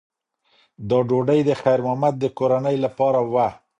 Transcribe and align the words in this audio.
دا 0.89 0.97
ډوډۍ 1.09 1.39
د 1.45 1.51
خیر 1.61 1.79
محمد 1.85 2.15
د 2.19 2.25
کورنۍ 2.37 2.75
لپاره 2.85 3.19
وه. 3.33 3.47